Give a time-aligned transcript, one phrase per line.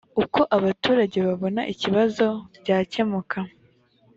[0.23, 2.25] uko abaturage babona ibibazo
[2.61, 3.39] byakemuka